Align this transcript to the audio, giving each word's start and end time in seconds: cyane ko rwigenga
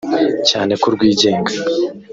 cyane 0.49 0.73
ko 0.81 0.87
rwigenga 0.95 1.51